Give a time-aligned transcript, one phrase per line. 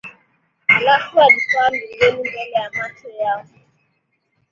[0.67, 3.45] halafu alipaa mbinguni mbele ya macho yao